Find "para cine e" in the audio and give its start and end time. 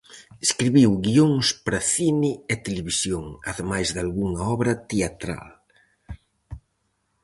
1.65-2.55